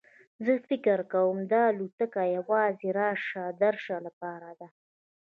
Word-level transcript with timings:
زه 0.45 0.53
فکر 0.69 0.99
کوم 1.11 1.37
دا 1.51 1.61
الوتکه 1.71 2.23
یوازې 2.37 2.87
راشه 2.99 3.43
درشه 3.61 3.97
لپاره 4.05 4.49
ده. 4.59 4.67